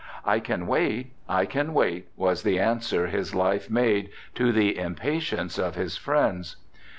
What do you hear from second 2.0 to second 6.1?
was the answer his life made to the impatience of his